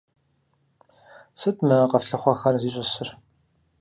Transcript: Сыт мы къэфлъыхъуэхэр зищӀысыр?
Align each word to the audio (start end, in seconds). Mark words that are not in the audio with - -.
Сыт 1.39 1.57
мы 1.67 1.75
къэфлъыхъуэхэр 1.91 2.55
зищӀысыр? 2.61 3.09